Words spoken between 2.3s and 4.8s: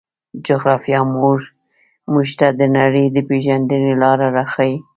ته د نړۍ د پېژندنې لاره راښيي.